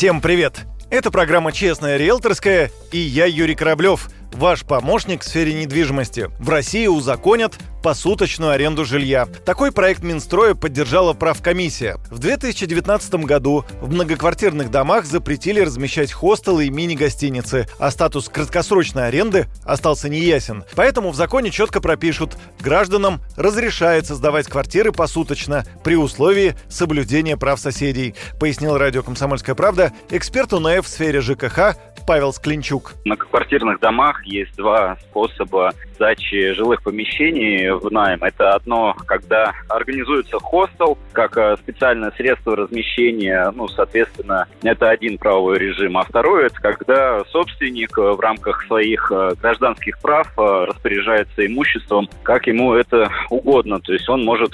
Всем 0.00 0.22
привет! 0.22 0.60
Это 0.88 1.10
программа 1.10 1.52
«Честная 1.52 1.98
риэлторская» 1.98 2.70
и 2.90 2.96
я 2.96 3.26
Юрий 3.26 3.54
Кораблев, 3.54 4.08
ваш 4.32 4.64
помощник 4.64 5.22
в 5.22 5.24
сфере 5.26 5.54
недвижимости. 5.54 6.30
В 6.38 6.48
России 6.48 6.86
узаконят 6.86 7.58
посуточную 7.82 8.52
аренду 8.52 8.84
жилья. 8.84 9.26
Такой 9.44 9.72
проект 9.72 10.02
Минстроя 10.02 10.54
поддержала 10.54 11.12
правкомиссия. 11.12 11.96
В 12.10 12.18
2019 12.18 13.14
году 13.24 13.64
в 13.80 13.92
многоквартирных 13.92 14.70
домах 14.70 15.06
запретили 15.06 15.60
размещать 15.60 16.12
хостелы 16.12 16.66
и 16.66 16.70
мини-гостиницы, 16.70 17.66
а 17.78 17.90
статус 17.90 18.28
краткосрочной 18.28 19.08
аренды 19.08 19.46
остался 19.64 20.08
неясен. 20.08 20.64
Поэтому 20.76 21.10
в 21.10 21.14
законе 21.14 21.50
четко 21.50 21.80
пропишут, 21.80 22.36
гражданам 22.60 23.20
разрешается 23.36 24.14
сдавать 24.14 24.46
квартиры 24.46 24.92
посуточно 24.92 25.64
при 25.82 25.96
условии 25.96 26.54
соблюдения 26.68 27.36
прав 27.36 27.58
соседей, 27.58 28.14
пояснил 28.38 28.76
радио 28.76 29.02
«Комсомольская 29.02 29.54
правда» 29.54 29.92
эксперт 30.10 30.52
УНФ 30.52 30.84
в 30.84 30.88
сфере 30.88 31.20
ЖКХ 31.20 31.76
Павел 32.06 32.32
Склинчук. 32.32 32.94
В 33.04 33.06
многоквартирных 33.06 33.78
домах 33.78 34.19
есть 34.24 34.54
два 34.56 34.96
способа 34.96 35.72
сдачи 35.94 36.52
жилых 36.54 36.82
помещений 36.82 37.70
в 37.70 37.90
найм. 37.92 38.22
Это 38.22 38.54
одно, 38.54 38.96
когда 39.06 39.52
организуется 39.68 40.38
хостел, 40.38 40.96
как 41.12 41.36
э, 41.36 41.56
специальное 41.58 42.10
средство 42.12 42.56
размещения, 42.56 43.52
ну, 43.54 43.68
соответственно, 43.68 44.46
это 44.62 44.88
один 44.88 45.18
правовой 45.18 45.58
режим. 45.58 45.98
А 45.98 46.04
второй, 46.04 46.46
это 46.46 46.56
когда 46.60 47.22
собственник 47.24 47.96
э, 47.98 48.12
в 48.12 48.20
рамках 48.20 48.64
своих 48.66 49.12
э, 49.12 49.34
гражданских 49.40 49.98
прав 50.00 50.26
распоряжается 50.36 51.46
имуществом, 51.46 52.08
как 52.22 52.46
ему 52.46 52.74
это 52.74 53.10
угодно. 53.28 53.78
То 53.80 53.92
есть 53.92 54.08
он 54.08 54.24
может 54.24 54.52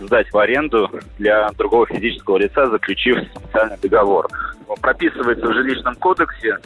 сдать 0.00 0.30
в 0.30 0.38
аренду 0.38 0.90
для 1.18 1.48
другого 1.56 1.86
физического 1.86 2.36
лица, 2.36 2.66
заключив 2.66 3.18
специальный 3.34 3.78
договор. 3.80 4.28
Прописывается 4.82 5.46
в 5.46 5.52
жилищном 5.54 5.94
кодексе 5.94 6.58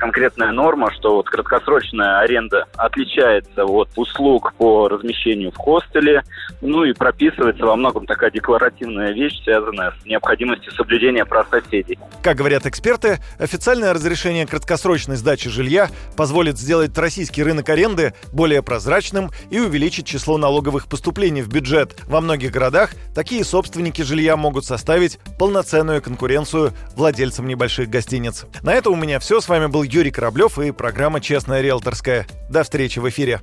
конкретная 0.00 0.50
норма, 0.50 0.90
что 0.92 1.16
вот 1.16 1.28
краткосрочная 1.28 2.20
аренда 2.20 2.64
отличается 2.76 3.64
от 3.64 3.90
услуг 3.96 4.54
по 4.56 4.88
размещению 4.88 5.52
в 5.52 5.56
хостеле, 5.56 6.22
ну 6.62 6.84
и 6.84 6.92
прописывается 6.92 7.64
во 7.64 7.76
многом 7.76 8.06
такая 8.06 8.30
декларативная 8.30 9.12
вещь, 9.12 9.42
связанная 9.44 9.92
с 10.00 10.06
необходимостью 10.06 10.72
соблюдения 10.72 11.24
прав 11.24 11.46
соседей. 11.50 11.98
Как 12.22 12.36
говорят 12.36 12.66
эксперты, 12.66 13.18
официальное 13.38 13.92
разрешение 13.92 14.46
краткосрочной 14.46 15.16
сдачи 15.16 15.50
жилья 15.50 15.88
позволит 16.16 16.58
сделать 16.58 16.96
российский 16.96 17.42
рынок 17.42 17.68
аренды 17.68 18.14
более 18.32 18.62
прозрачным 18.62 19.30
и 19.50 19.60
увеличить 19.60 20.06
число 20.06 20.38
налоговых 20.38 20.88
поступлений 20.88 21.42
в 21.42 21.48
бюджет. 21.48 22.00
Во 22.06 22.22
многих 22.22 22.52
городах 22.52 22.92
такие 23.14 23.44
собственники 23.44 24.00
жилья 24.00 24.36
могут 24.36 24.64
составить 24.64 25.18
полноценную 25.38 26.00
конкуренцию 26.00 26.72
владельцам 26.96 27.46
небольших 27.46 27.90
гостиниц. 27.90 28.46
На 28.62 28.72
это 28.72 28.88
у 28.90 28.96
меня 28.96 29.18
все. 29.18 29.40
С 29.40 29.48
вами 29.48 29.66
был 29.66 29.84
Юрий 29.92 30.12
Кораблев 30.12 30.56
и 30.60 30.70
программа 30.70 31.20
«Честная 31.20 31.62
риэлторская». 31.62 32.24
До 32.48 32.62
встречи 32.62 33.00
в 33.00 33.08
эфире. 33.08 33.40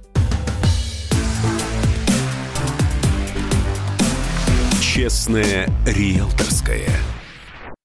«Честная 4.81 5.67
риэлторская». 5.85 6.87